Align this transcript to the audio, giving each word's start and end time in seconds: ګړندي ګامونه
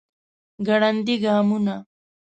ګړندي 0.65 1.15
ګامونه 1.23 1.75